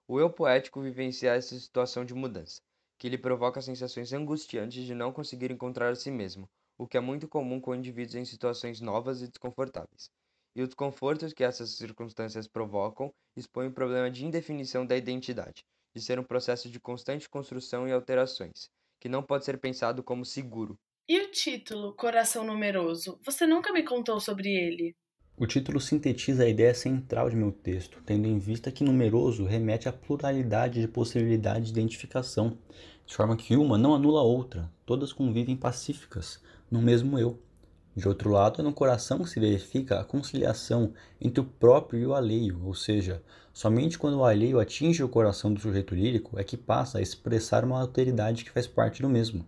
O 0.07 0.17
eu 0.17 0.29
poético 0.29 0.81
vivencia 0.81 1.33
essa 1.33 1.59
situação 1.59 2.05
de 2.05 2.13
mudança, 2.13 2.61
que 2.97 3.09
lhe 3.09 3.17
provoca 3.17 3.61
sensações 3.61 4.13
angustiantes 4.13 4.85
de 4.85 4.95
não 4.95 5.11
conseguir 5.11 5.51
encontrar 5.51 5.91
a 5.91 5.95
si 5.95 6.09
mesmo, 6.09 6.47
o 6.77 6.87
que 6.87 6.95
é 6.95 7.01
muito 7.01 7.27
comum 7.27 7.59
com 7.59 7.75
indivíduos 7.75 8.15
em 8.15 8.23
situações 8.23 8.79
novas 8.79 9.21
e 9.21 9.27
desconfortáveis. 9.27 10.09
E 10.55 10.61
os 10.61 10.69
desconfortos 10.69 11.33
que 11.33 11.43
essas 11.43 11.71
circunstâncias 11.71 12.47
provocam 12.47 13.11
expõem 13.35 13.67
o 13.67 13.73
problema 13.73 14.09
de 14.09 14.25
indefinição 14.25 14.85
da 14.85 14.95
identidade, 14.95 15.65
de 15.93 16.01
ser 16.01 16.17
um 16.17 16.23
processo 16.23 16.69
de 16.69 16.79
constante 16.79 17.29
construção 17.29 17.89
e 17.89 17.91
alterações, 17.91 18.69
que 19.01 19.09
não 19.09 19.21
pode 19.21 19.43
ser 19.43 19.59
pensado 19.59 20.01
como 20.01 20.23
seguro. 20.23 20.77
E 21.13 21.19
o 21.19 21.29
título, 21.29 21.91
Coração 21.91 22.45
Numeroso? 22.45 23.19
Você 23.25 23.45
nunca 23.45 23.73
me 23.73 23.83
contou 23.83 24.17
sobre 24.21 24.47
ele. 24.47 24.95
O 25.35 25.45
título 25.45 25.77
sintetiza 25.77 26.43
a 26.43 26.47
ideia 26.47 26.73
central 26.73 27.29
de 27.29 27.35
meu 27.35 27.51
texto, 27.51 28.01
tendo 28.05 28.29
em 28.29 28.39
vista 28.39 28.71
que 28.71 28.81
numeroso 28.81 29.43
remete 29.43 29.89
à 29.89 29.91
pluralidade 29.91 30.79
de 30.79 30.87
possibilidades 30.87 31.69
de 31.69 31.77
identificação, 31.77 32.57
de 33.05 33.13
forma 33.13 33.35
que 33.35 33.57
uma 33.57 33.77
não 33.77 33.93
anula 33.93 34.21
a 34.21 34.23
outra, 34.23 34.71
todas 34.85 35.11
convivem 35.11 35.57
pacíficas, 35.57 36.41
no 36.71 36.81
mesmo 36.81 37.19
eu. 37.19 37.37
De 37.93 38.07
outro 38.07 38.29
lado, 38.29 38.61
é 38.61 38.63
no 38.63 38.71
coração 38.71 39.21
que 39.21 39.29
se 39.29 39.37
verifica 39.37 39.99
a 39.99 40.05
conciliação 40.05 40.93
entre 41.19 41.41
o 41.41 41.45
próprio 41.45 41.99
e 41.99 42.05
o 42.05 42.13
alheio, 42.13 42.61
ou 42.63 42.73
seja, 42.73 43.21
somente 43.51 43.99
quando 43.99 44.19
o 44.19 44.23
alheio 44.23 44.61
atinge 44.61 45.03
o 45.03 45.09
coração 45.09 45.53
do 45.53 45.59
sujeito 45.59 45.93
lírico 45.93 46.39
é 46.39 46.43
que 46.45 46.55
passa 46.55 46.99
a 46.99 47.01
expressar 47.01 47.65
uma 47.65 47.81
alteridade 47.81 48.45
que 48.45 48.51
faz 48.51 48.65
parte 48.65 49.01
do 49.01 49.09
mesmo. 49.09 49.45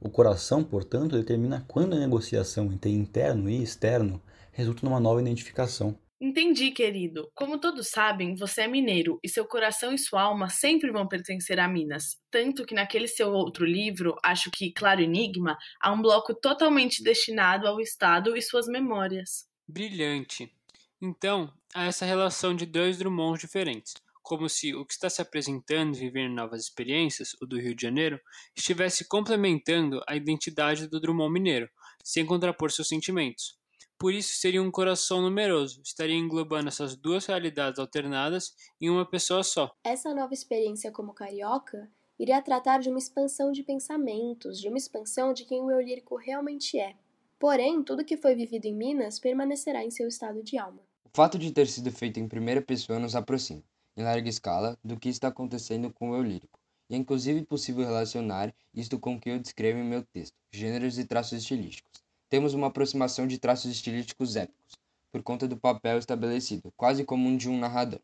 O 0.00 0.08
coração, 0.10 0.62
portanto, 0.64 1.16
determina 1.16 1.64
quando 1.68 1.94
a 1.94 1.98
negociação 1.98 2.72
entre 2.72 2.90
interno 2.90 3.50
e 3.50 3.62
externo 3.62 4.22
resulta 4.52 4.84
numa 4.84 5.00
nova 5.00 5.20
identificação. 5.20 5.98
Entendi, 6.20 6.72
querido. 6.72 7.30
Como 7.32 7.60
todos 7.60 7.88
sabem, 7.90 8.34
você 8.34 8.62
é 8.62 8.68
mineiro 8.68 9.20
e 9.22 9.28
seu 9.28 9.44
coração 9.46 9.92
e 9.92 9.98
sua 9.98 10.22
alma 10.22 10.48
sempre 10.48 10.90
vão 10.90 11.06
pertencer 11.06 11.60
a 11.60 11.68
Minas. 11.68 12.16
Tanto 12.28 12.64
que 12.66 12.74
naquele 12.74 13.06
seu 13.06 13.30
outro 13.30 13.64
livro, 13.64 14.16
acho 14.24 14.50
que 14.50 14.72
Claro 14.72 15.00
Enigma, 15.00 15.56
há 15.80 15.92
um 15.92 16.02
bloco 16.02 16.34
totalmente 16.34 17.04
destinado 17.04 17.68
ao 17.68 17.80
Estado 17.80 18.36
e 18.36 18.42
suas 18.42 18.66
memórias. 18.66 19.46
Brilhante. 19.66 20.52
Então, 21.00 21.52
há 21.72 21.84
essa 21.84 22.04
relação 22.04 22.52
de 22.54 22.66
dois 22.66 22.98
Drummonds 22.98 23.40
diferentes, 23.40 23.94
como 24.28 24.46
se 24.46 24.74
o 24.74 24.84
que 24.84 24.92
está 24.92 25.08
se 25.08 25.22
apresentando 25.22 25.96
e 25.96 26.00
vivendo 26.00 26.34
novas 26.34 26.60
experiências, 26.60 27.30
o 27.40 27.46
do 27.46 27.58
Rio 27.58 27.74
de 27.74 27.80
Janeiro, 27.80 28.20
estivesse 28.54 29.08
complementando 29.08 30.02
a 30.06 30.14
identidade 30.14 30.86
do 30.86 31.00
Drummond 31.00 31.32
mineiro, 31.32 31.70
sem 32.04 32.26
contrapor 32.26 32.70
seus 32.70 32.88
sentimentos. 32.88 33.58
Por 33.98 34.12
isso 34.12 34.34
seria 34.34 34.62
um 34.62 34.70
coração 34.70 35.22
numeroso, 35.22 35.80
estaria 35.82 36.14
englobando 36.14 36.68
essas 36.68 36.94
duas 36.94 37.24
realidades 37.24 37.80
alternadas 37.80 38.52
em 38.78 38.90
uma 38.90 39.08
pessoa 39.08 39.42
só. 39.42 39.72
Essa 39.82 40.14
nova 40.14 40.34
experiência 40.34 40.92
como 40.92 41.14
carioca 41.14 41.90
iria 42.18 42.42
tratar 42.42 42.80
de 42.80 42.90
uma 42.90 42.98
expansão 42.98 43.50
de 43.50 43.62
pensamentos, 43.62 44.60
de 44.60 44.68
uma 44.68 44.76
expansão 44.76 45.32
de 45.32 45.46
quem 45.46 45.62
o 45.62 45.70
eu 45.70 45.80
lírico 45.80 46.16
realmente 46.16 46.78
é. 46.78 46.94
Porém, 47.38 47.82
tudo 47.82 48.04
que 48.04 48.18
foi 48.18 48.34
vivido 48.34 48.66
em 48.66 48.74
Minas 48.74 49.18
permanecerá 49.18 49.82
em 49.82 49.90
seu 49.90 50.06
estado 50.06 50.42
de 50.42 50.58
alma. 50.58 50.82
O 51.04 51.10
fato 51.16 51.38
de 51.38 51.50
ter 51.50 51.66
sido 51.66 51.90
feito 51.90 52.20
em 52.20 52.28
primeira 52.28 52.60
pessoa 52.60 52.98
nos 52.98 53.16
aproxima, 53.16 53.62
em 53.98 54.02
larga 54.02 54.30
escala, 54.30 54.78
do 54.82 54.98
que 54.98 55.10
está 55.10 55.28
acontecendo 55.28 55.92
com 55.92 56.10
o 56.10 56.16
eu 56.16 56.22
lírico, 56.22 56.58
e 56.88 56.94
é 56.94 56.96
inclusive 56.96 57.44
possível 57.44 57.84
relacionar 57.84 58.54
isto 58.72 58.98
com 58.98 59.16
o 59.16 59.20
que 59.20 59.28
eu 59.28 59.38
descrevo 59.38 59.78
em 59.78 59.84
meu 59.84 60.02
texto, 60.02 60.34
gêneros 60.50 60.98
e 60.98 61.04
traços 61.04 61.38
estilísticos 61.38 61.98
temos 62.28 62.52
uma 62.52 62.66
aproximação 62.66 63.26
de 63.26 63.38
traços 63.38 63.70
estilísticos 63.70 64.36
épicos, 64.36 64.76
por 65.10 65.22
conta 65.22 65.48
do 65.48 65.56
papel 65.56 65.98
estabelecido, 65.98 66.72
quase 66.76 67.04
como 67.04 67.26
um 67.26 67.36
de 67.36 67.48
um 67.48 67.58
narrador. 67.58 68.00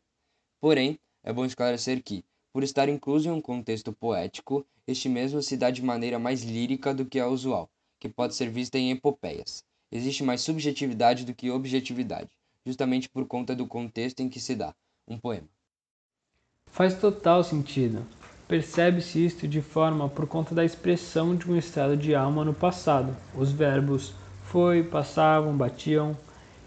Porém, 0.59 0.99
é 1.23 1.31
bom 1.31 1.45
esclarecer 1.45 2.01
que, 2.03 2.25
por 2.51 2.63
estar 2.63 2.89
incluso 2.89 3.29
em 3.29 3.31
um 3.31 3.41
contexto 3.41 3.93
poético, 3.93 4.65
este 4.87 5.07
mesmo 5.07 5.41
se 5.41 5.55
dá 5.55 5.69
de 5.69 5.83
maneira 5.83 6.17
mais 6.17 6.41
lírica 6.41 6.93
do 6.93 7.05
que 7.05 7.19
a 7.19 7.27
usual, 7.27 7.69
que 7.99 8.09
pode 8.09 8.33
ser 8.33 8.49
vista 8.49 8.79
em 8.79 8.91
epopeias. 8.91 9.63
Existe 9.91 10.23
mais 10.23 10.41
subjetividade 10.41 11.23
do 11.23 11.33
que 11.33 11.51
objetividade, 11.51 12.31
justamente 12.65 13.07
por 13.07 13.27
conta 13.27 13.55
do 13.55 13.67
contexto 13.67 14.21
em 14.21 14.29
que 14.29 14.39
se 14.39 14.55
dá 14.55 14.73
um 15.07 15.19
poema. 15.19 15.54
Faz 16.75 16.93
total 16.93 17.41
sentido. 17.41 18.01
Percebe-se 18.49 19.25
isto 19.25 19.47
de 19.47 19.61
forma 19.61 20.09
por 20.09 20.27
conta 20.27 20.53
da 20.53 20.65
expressão 20.65 21.33
de 21.33 21.49
um 21.49 21.55
estado 21.55 21.95
de 21.95 22.13
alma 22.13 22.43
no 22.43 22.53
passado. 22.53 23.15
Os 23.33 23.49
verbos 23.49 24.13
foi, 24.43 24.83
passavam, 24.83 25.55
batiam, 25.55 26.17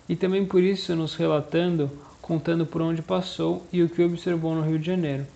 e 0.08 0.16
também 0.16 0.46
por 0.46 0.62
isso 0.62 0.96
nos 0.96 1.14
relatando, 1.14 1.90
contando 2.22 2.64
por 2.64 2.80
onde 2.80 3.02
passou 3.02 3.66
e 3.70 3.82
o 3.82 3.88
que 3.90 4.02
observou 4.02 4.54
no 4.54 4.62
Rio 4.62 4.78
de 4.78 4.86
Janeiro. 4.86 5.26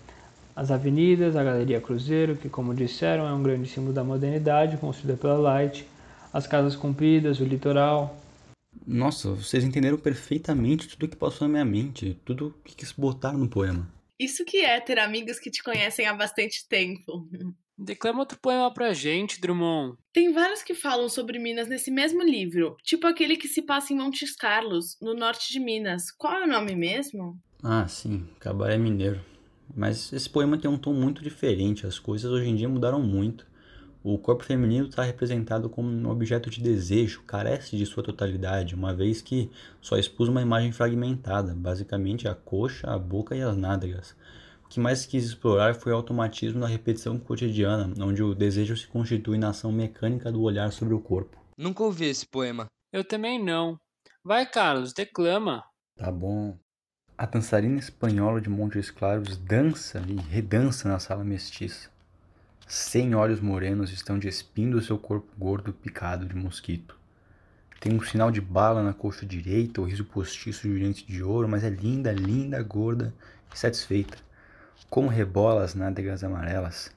As 0.55 0.71
avenidas, 0.71 1.35
a 1.35 1.43
Galeria 1.43 1.79
Cruzeiro, 1.79 2.35
que, 2.35 2.49
como 2.49 2.73
disseram, 2.73 3.27
é 3.27 3.31
um 3.31 3.43
grande 3.43 3.69
símbolo 3.69 3.93
da 3.93 4.03
modernidade, 4.03 4.77
construída 4.77 5.15
pela 5.15 5.37
Light, 5.37 5.87
as 6.33 6.47
casas 6.47 6.75
compridas, 6.75 7.39
o 7.39 7.45
litoral. 7.45 8.17
Nossa, 8.87 9.29
vocês 9.35 9.63
entenderam 9.63 9.99
perfeitamente 9.99 10.87
tudo 10.87 11.05
o 11.05 11.09
que 11.09 11.15
passou 11.15 11.47
na 11.47 11.51
minha 11.51 11.65
mente, 11.65 12.17
tudo 12.25 12.47
o 12.47 12.51
que 12.63 12.75
quis 12.75 12.91
botar 12.91 13.33
no 13.33 13.47
poema. 13.47 13.87
Isso 14.23 14.45
que 14.45 14.57
é 14.57 14.79
ter 14.79 14.99
amigos 14.99 15.37
que 15.37 15.51
te 15.51 15.61
conhecem 15.61 16.05
há 16.05 16.13
bastante 16.13 16.67
tempo. 16.67 17.27
Declama 17.77 18.19
outro 18.19 18.39
poema 18.39 18.73
pra 18.73 18.93
gente, 18.93 19.41
Drummond. 19.41 19.97
Tem 20.13 20.31
vários 20.31 20.63
que 20.63 20.73
falam 20.73 21.09
sobre 21.09 21.37
Minas 21.39 21.67
nesse 21.67 21.91
mesmo 21.91 22.23
livro, 22.23 22.77
tipo 22.83 23.05
aquele 23.05 23.35
que 23.35 23.47
se 23.47 23.61
passa 23.61 23.91
em 23.91 23.97
Montes 23.97 24.35
Carlos, 24.35 24.97
no 25.01 25.13
norte 25.13 25.51
de 25.51 25.59
Minas. 25.59 26.09
Qual 26.11 26.33
é 26.33 26.45
o 26.45 26.47
nome 26.47 26.75
mesmo? 26.75 27.37
Ah, 27.61 27.85
sim, 27.87 28.25
Cabaré 28.39 28.77
Mineiro. 28.77 29.19
Mas 29.75 30.13
esse 30.13 30.29
poema 30.29 30.57
tem 30.57 30.69
um 30.69 30.77
tom 30.77 30.93
muito 30.93 31.21
diferente, 31.21 31.85
as 31.85 31.99
coisas 31.99 32.31
hoje 32.31 32.47
em 32.47 32.55
dia 32.55 32.69
mudaram 32.69 33.01
muito. 33.01 33.45
O 34.03 34.17
corpo 34.17 34.43
feminino 34.43 34.89
está 34.89 35.01
representado 35.01 35.69
como 35.69 35.87
um 35.89 36.09
objeto 36.09 36.49
de 36.49 36.61
desejo, 36.61 37.23
carece 37.23 37.77
de 37.77 37.85
sua 37.85 38.03
totalidade, 38.03 38.75
uma 38.75 38.93
vez 38.93 39.21
que 39.21 39.49
só 39.79 39.97
expôs 39.97 40.27
uma 40.27 40.41
imagem 40.41 40.73
fragmentada, 40.73 41.55
basicamente 41.55 42.27
a 42.27 42.35
coxa, 42.35 42.85
a 42.91 42.99
boca 42.99 43.33
e 43.33 43.41
as 43.41 43.55
nádegas. 43.55 44.13
O 44.65 44.67
que 44.67 44.77
mais 44.77 45.05
quis 45.05 45.23
explorar 45.23 45.75
foi 45.75 45.93
o 45.93 45.95
automatismo 45.95 46.59
da 46.59 46.67
repetição 46.67 47.17
cotidiana, 47.17 47.93
onde 48.03 48.21
o 48.21 48.35
desejo 48.35 48.75
se 48.75 48.87
constitui 48.87 49.37
na 49.37 49.49
ação 49.49 49.71
mecânica 49.71 50.29
do 50.29 50.41
olhar 50.41 50.73
sobre 50.73 50.93
o 50.93 50.99
corpo. 50.99 51.37
Nunca 51.57 51.83
ouvi 51.83 52.03
esse 52.03 52.27
poema. 52.27 52.65
Eu 52.91 53.05
também 53.05 53.41
não. 53.41 53.79
Vai, 54.21 54.45
Carlos, 54.45 54.91
declama. 54.91 55.63
Tá 55.95 56.11
bom. 56.11 56.57
A 57.17 57.25
dançarina 57.25 57.79
espanhola 57.79 58.41
de 58.41 58.49
Montes 58.49 58.91
Claros 58.91 59.37
dança 59.37 60.03
e 60.07 60.15
redança 60.15 60.89
na 60.89 60.99
sala 60.99 61.23
mestiça. 61.23 61.92
Cem 62.65 63.13
olhos 63.13 63.41
morenos 63.41 63.91
estão 63.91 64.17
despindo 64.17 64.81
seu 64.81 64.97
corpo 64.97 65.27
gordo 65.37 65.73
picado 65.73 66.25
de 66.25 66.33
mosquito. 66.33 66.97
Tem 67.79 67.93
um 67.93 68.01
sinal 68.01 68.31
de 68.31 68.39
bala 68.39 68.81
na 68.81 68.93
coxa 68.93 69.25
direita, 69.25 69.81
o 69.81 69.83
riso 69.83 70.05
postiço 70.05 70.67
de 70.67 71.05
de 71.05 71.21
ouro, 71.21 71.49
mas 71.49 71.63
é 71.65 71.69
linda, 71.69 72.13
linda, 72.13 72.63
gorda 72.63 73.13
e 73.53 73.59
satisfeita. 73.59 74.17
Como 74.89 75.09
rebola 75.09 75.63
as 75.63 75.75
nádegas 75.75 76.23
amarelas. 76.23 76.89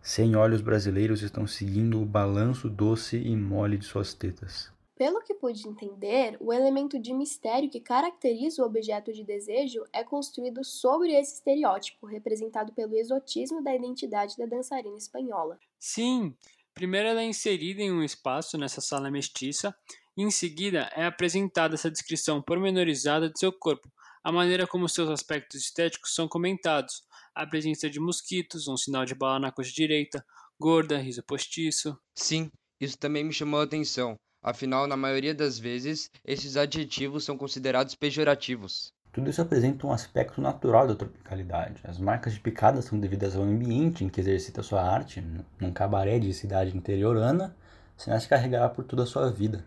Cem 0.00 0.36
olhos 0.36 0.60
brasileiros 0.60 1.22
estão 1.22 1.46
seguindo 1.46 2.00
o 2.00 2.06
balanço 2.06 2.68
doce 2.68 3.16
e 3.16 3.36
mole 3.36 3.76
de 3.76 3.84
suas 3.84 4.14
tetas. 4.14 4.70
Pelo 4.98 5.22
que 5.22 5.32
pude 5.32 5.68
entender, 5.68 6.36
o 6.40 6.52
elemento 6.52 6.98
de 6.98 7.14
mistério 7.14 7.70
que 7.70 7.78
caracteriza 7.78 8.60
o 8.60 8.66
objeto 8.66 9.12
de 9.12 9.22
desejo 9.22 9.84
é 9.92 10.02
construído 10.02 10.64
sobre 10.64 11.12
esse 11.12 11.34
estereótipo, 11.34 12.04
representado 12.04 12.72
pelo 12.72 12.96
exotismo 12.96 13.62
da 13.62 13.72
identidade 13.72 14.36
da 14.36 14.44
dançarina 14.44 14.96
espanhola. 14.96 15.56
Sim, 15.78 16.36
primeiro 16.74 17.06
ela 17.06 17.22
é 17.22 17.26
inserida 17.26 17.80
em 17.80 17.92
um 17.92 18.02
espaço 18.02 18.58
nessa 18.58 18.80
sala 18.80 19.08
mestiça, 19.08 19.72
e 20.16 20.24
em 20.24 20.32
seguida 20.32 20.90
é 20.96 21.06
apresentada 21.06 21.76
essa 21.76 21.92
descrição 21.92 22.42
pormenorizada 22.42 23.30
de 23.30 23.38
seu 23.38 23.52
corpo, 23.52 23.88
a 24.24 24.32
maneira 24.32 24.66
como 24.66 24.88
seus 24.88 25.08
aspectos 25.08 25.60
estéticos 25.60 26.12
são 26.12 26.26
comentados, 26.26 27.04
a 27.36 27.46
presença 27.46 27.88
de 27.88 28.00
mosquitos, 28.00 28.66
um 28.66 28.76
sinal 28.76 29.04
de 29.04 29.14
bala 29.14 29.38
na 29.38 29.52
coxa 29.52 29.70
direita, 29.72 30.26
gorda, 30.58 30.98
riso 30.98 31.22
postiço. 31.22 31.96
Sim, 32.16 32.50
isso 32.80 32.98
também 32.98 33.22
me 33.22 33.32
chamou 33.32 33.60
a 33.60 33.62
atenção 33.62 34.18
Afinal, 34.42 34.86
na 34.86 34.96
maioria 34.96 35.34
das 35.34 35.58
vezes, 35.58 36.10
esses 36.24 36.56
adjetivos 36.56 37.24
são 37.24 37.36
considerados 37.36 37.94
pejorativos. 37.94 38.92
Tudo 39.12 39.30
isso 39.30 39.42
apresenta 39.42 39.84
um 39.84 39.92
aspecto 39.92 40.40
natural 40.40 40.86
da 40.86 40.94
tropicalidade. 40.94 41.80
As 41.82 41.98
marcas 41.98 42.34
de 42.34 42.40
picada 42.40 42.80
são 42.80 43.00
devidas 43.00 43.34
ao 43.34 43.42
ambiente 43.42 44.04
em 44.04 44.08
que 44.08 44.20
exercita 44.20 44.62
sua 44.62 44.82
arte. 44.82 45.24
Num 45.58 45.72
cabaré 45.72 46.20
de 46.20 46.32
cidade 46.32 46.76
interiorana, 46.76 47.56
se 47.96 48.28
carregará 48.28 48.68
por 48.68 48.84
toda 48.84 49.02
a 49.02 49.06
sua 49.06 49.28
vida. 49.28 49.64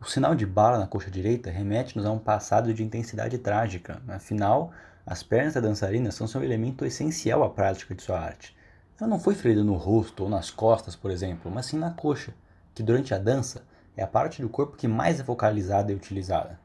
O 0.00 0.06
sinal 0.06 0.34
de 0.34 0.44
bala 0.44 0.78
na 0.78 0.88
coxa 0.88 1.10
direita 1.10 1.50
remete-nos 1.50 2.04
a 2.04 2.10
um 2.10 2.18
passado 2.18 2.74
de 2.74 2.82
intensidade 2.82 3.38
trágica. 3.38 4.02
Afinal, 4.08 4.72
as 5.06 5.22
pernas 5.22 5.54
da 5.54 5.60
dançarina 5.60 6.10
são 6.10 6.26
seu 6.26 6.42
elemento 6.42 6.84
essencial 6.84 7.44
à 7.44 7.48
prática 7.48 7.94
de 7.94 8.02
sua 8.02 8.18
arte. 8.18 8.56
Ela 9.00 9.08
não 9.08 9.20
foi 9.20 9.36
ferida 9.36 9.62
no 9.62 9.74
rosto 9.74 10.24
ou 10.24 10.28
nas 10.28 10.50
costas, 10.50 10.96
por 10.96 11.12
exemplo, 11.12 11.48
mas 11.48 11.66
sim 11.66 11.78
na 11.78 11.92
coxa, 11.92 12.34
que 12.74 12.82
durante 12.82 13.14
a 13.14 13.18
dança 13.18 13.62
é 13.96 14.02
a 14.02 14.06
parte 14.06 14.42
do 14.42 14.48
corpo 14.48 14.76
que 14.76 14.88
mais 14.88 15.20
é 15.20 15.24
focalizada 15.24 15.92
e 15.92 15.94
utilizada. 15.94 16.60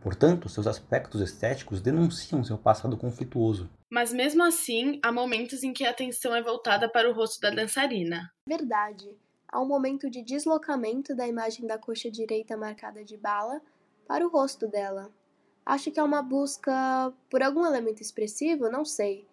Portanto, 0.00 0.48
seus 0.48 0.66
aspectos 0.66 1.20
estéticos 1.20 1.80
denunciam 1.80 2.44
seu 2.44 2.56
passado 2.56 2.96
conflituoso. 2.96 3.68
Mas 3.90 4.12
mesmo 4.12 4.42
assim, 4.42 5.00
há 5.02 5.10
momentos 5.10 5.62
em 5.62 5.72
que 5.72 5.84
a 5.84 5.90
atenção 5.90 6.34
é 6.34 6.42
voltada 6.42 6.88
para 6.88 7.10
o 7.10 7.14
rosto 7.14 7.40
da 7.40 7.50
dançarina. 7.50 8.30
Verdade. 8.48 9.16
Há 9.48 9.60
um 9.60 9.66
momento 9.66 10.10
de 10.10 10.22
deslocamento 10.22 11.14
da 11.14 11.26
imagem 11.26 11.66
da 11.66 11.78
coxa 11.78 12.10
direita 12.10 12.56
marcada 12.56 13.04
de 13.04 13.16
bala 13.16 13.60
para 14.06 14.24
o 14.24 14.30
rosto 14.30 14.68
dela. 14.68 15.10
Acho 15.64 15.90
que 15.90 15.98
é 15.98 16.02
uma 16.02 16.22
busca 16.22 17.12
por 17.28 17.42
algum 17.42 17.66
elemento 17.66 18.00
expressivo, 18.00 18.70
não 18.70 18.84
sei, 18.84 19.26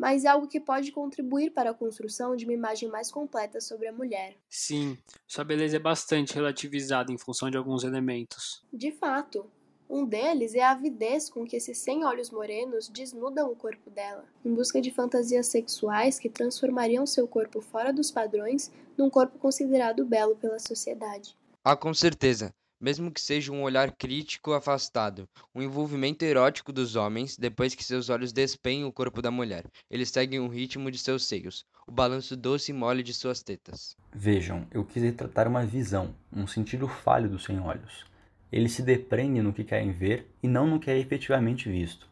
mas 0.00 0.24
é 0.24 0.28
algo 0.28 0.48
que 0.48 0.58
pode 0.58 0.90
contribuir 0.92 1.50
para 1.50 1.70
a 1.70 1.74
construção 1.74 2.34
de 2.34 2.46
uma 2.46 2.54
imagem 2.54 2.88
mais 2.88 3.12
completa 3.12 3.60
sobre 3.60 3.86
a 3.86 3.92
mulher. 3.92 4.34
Sim, 4.48 4.96
sua 5.28 5.44
beleza 5.44 5.76
é 5.76 5.78
bastante 5.78 6.32
relativizada 6.34 7.12
em 7.12 7.18
função 7.18 7.50
de 7.50 7.58
alguns 7.58 7.84
elementos. 7.84 8.64
De 8.72 8.90
fato, 8.92 9.44
um 9.90 10.06
deles 10.06 10.54
é 10.54 10.62
a 10.62 10.70
avidez 10.70 11.28
com 11.28 11.44
que 11.44 11.54
esses 11.54 11.76
sem 11.76 12.02
olhos 12.02 12.30
morenos 12.30 12.88
desnudam 12.88 13.52
o 13.52 13.56
corpo 13.56 13.90
dela, 13.90 14.24
em 14.42 14.54
busca 14.54 14.80
de 14.80 14.90
fantasias 14.90 15.48
sexuais 15.48 16.18
que 16.18 16.30
transformariam 16.30 17.06
seu 17.06 17.28
corpo 17.28 17.60
fora 17.60 17.92
dos 17.92 18.10
padrões 18.10 18.72
num 18.96 19.10
corpo 19.10 19.38
considerado 19.38 20.06
belo 20.06 20.34
pela 20.34 20.58
sociedade. 20.58 21.36
Ah, 21.62 21.76
com 21.76 21.92
certeza. 21.92 22.54
Mesmo 22.80 23.10
que 23.10 23.20
seja 23.20 23.52
um 23.52 23.62
olhar 23.62 23.92
crítico 23.92 24.54
afastado, 24.54 25.28
um 25.54 25.60
envolvimento 25.60 26.24
erótico 26.24 26.72
dos 26.72 26.96
homens 26.96 27.36
depois 27.36 27.74
que 27.74 27.84
seus 27.84 28.08
olhos 28.08 28.32
despenham 28.32 28.88
o 28.88 28.92
corpo 28.92 29.20
da 29.20 29.30
mulher. 29.30 29.66
Eles 29.90 30.08
seguem 30.08 30.40
o 30.40 30.48
ritmo 30.48 30.90
de 30.90 30.96
seus 30.96 31.26
seios, 31.26 31.66
o 31.86 31.92
balanço 31.92 32.34
doce 32.34 32.70
e 32.70 32.74
mole 32.74 33.02
de 33.02 33.12
suas 33.12 33.42
tetas. 33.42 33.94
Vejam, 34.14 34.66
eu 34.70 34.82
quis 34.82 35.02
retratar 35.02 35.46
uma 35.46 35.62
visão, 35.62 36.14
um 36.32 36.46
sentido 36.46 36.88
falho 36.88 37.28
dos 37.28 37.44
sem 37.44 37.60
olhos. 37.60 38.06
Eles 38.50 38.72
se 38.72 38.82
depreendem 38.82 39.42
no 39.42 39.52
que 39.52 39.62
querem 39.62 39.92
ver 39.92 40.34
e 40.42 40.48
não 40.48 40.66
no 40.66 40.80
que 40.80 40.90
é 40.90 40.98
efetivamente 40.98 41.68
visto. 41.68 42.08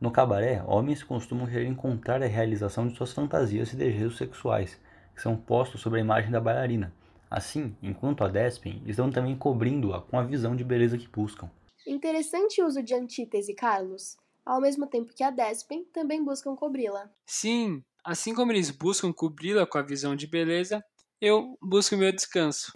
No 0.00 0.10
cabaré, 0.10 0.62
homens 0.66 1.02
costumam 1.02 1.46
querer 1.46 1.66
encontrar 1.66 2.22
a 2.22 2.26
realização 2.26 2.88
de 2.88 2.96
suas 2.96 3.12
fantasias 3.12 3.70
e 3.74 3.76
desejos 3.76 4.16
sexuais, 4.16 4.80
que 5.14 5.20
são 5.20 5.36
postos 5.36 5.82
sobre 5.82 5.98
a 5.98 6.02
imagem 6.02 6.30
da 6.30 6.40
bailarina. 6.40 6.90
Assim, 7.30 7.76
enquanto 7.82 8.22
a 8.22 8.28
despem, 8.28 8.82
estão 8.86 9.10
também 9.10 9.36
cobrindo-a 9.36 10.00
com 10.00 10.18
a 10.18 10.22
visão 10.22 10.54
de 10.54 10.62
beleza 10.62 10.96
que 10.96 11.08
buscam. 11.08 11.50
Interessante 11.86 12.62
uso 12.62 12.82
de 12.82 12.94
antítese, 12.94 13.54
Carlos. 13.54 14.16
Ao 14.44 14.60
mesmo 14.60 14.86
tempo 14.86 15.12
que 15.12 15.24
a 15.24 15.30
despem, 15.30 15.84
também 15.92 16.24
buscam 16.24 16.54
cobri-la. 16.54 17.10
Sim, 17.26 17.82
assim 18.04 18.32
como 18.32 18.52
eles 18.52 18.70
buscam 18.70 19.12
cobri-la 19.12 19.66
com 19.66 19.78
a 19.78 19.82
visão 19.82 20.14
de 20.14 20.26
beleza, 20.26 20.84
eu 21.20 21.56
busco 21.60 21.96
meu 21.96 22.12
descanso. 22.12 22.72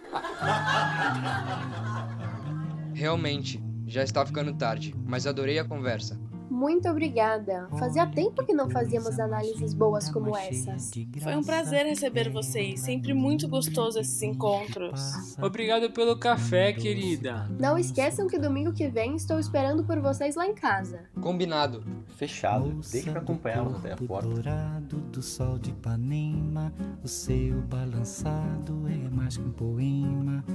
Realmente, 2.93 3.63
já 3.87 4.03
está 4.03 4.25
ficando 4.25 4.57
tarde, 4.57 4.93
mas 5.05 5.25
adorei 5.25 5.59
a 5.59 5.65
conversa. 5.67 6.19
Muito 6.61 6.87
obrigada. 6.87 7.67
Fazia 7.79 8.05
tempo 8.05 8.45
que 8.45 8.53
não 8.53 8.69
fazíamos 8.69 9.19
análises 9.19 9.73
boas 9.73 10.07
como 10.11 10.37
essas. 10.37 10.91
Foi 11.19 11.35
um 11.35 11.41
prazer 11.41 11.87
receber 11.87 12.29
vocês, 12.29 12.81
sempre 12.81 13.15
muito 13.15 13.47
gostoso 13.47 13.97
esses 13.97 14.21
encontros. 14.21 15.01
Obrigado 15.41 15.89
pelo 15.89 16.15
café, 16.15 16.71
querida. 16.71 17.49
Não 17.59 17.79
esqueçam 17.79 18.27
que 18.27 18.37
domingo 18.37 18.71
que 18.73 18.87
vem 18.87 19.15
estou 19.15 19.39
esperando 19.39 19.83
por 19.83 19.99
vocês 19.99 20.35
lá 20.35 20.45
em 20.45 20.53
casa. 20.53 20.99
Combinado. 21.19 21.83
Fechado, 22.15 22.79
deixe 22.91 23.09
pra 23.09 23.21
acompanhá-los 23.21 23.77
até 23.77 23.93
a 23.93 23.97
porta. 23.97 24.29
dourado 24.29 24.97
do 24.97 25.23
sol 25.23 25.57
de 25.57 25.71
Ipanema, 25.71 26.71
o 27.03 27.07
seu 27.07 27.59
balançado 27.63 28.87
é 28.87 29.09
mais 29.09 29.35
que 29.35 29.41
um 29.41 29.51
poema. 29.51 30.45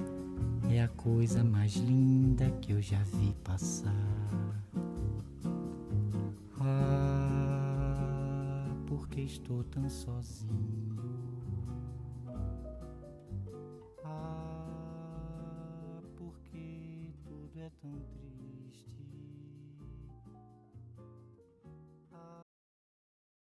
É 0.71 0.83
a 0.83 0.89
coisa 0.89 1.43
mais 1.43 1.75
linda 1.75 2.49
que 2.61 2.73
eu 2.73 2.81
já 2.81 3.03
vi 3.03 3.35
passar. 3.43 3.93
Ah, 6.69 8.67
porque 8.89 9.21
estou 9.21 9.63
tão 9.63 9.89
sozinho. 9.89 10.97
Ah, 14.05 16.01
porque 16.17 17.13
tudo 17.23 17.61
é 17.61 17.71
tão 17.81 17.93
triste. 18.11 18.26